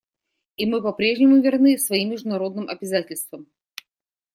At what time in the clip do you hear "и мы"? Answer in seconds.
0.57-0.81